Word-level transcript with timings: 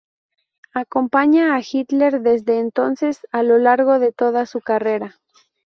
Acompaña 0.73 1.53
a 1.53 1.59
Hitler 1.59 2.21
desde 2.21 2.57
entonces 2.57 3.27
a 3.31 3.43
lo 3.43 3.59
largo 3.59 3.99
de 3.99 4.11
toda 4.11 4.47
su 4.47 4.59
carrera. 4.59 5.19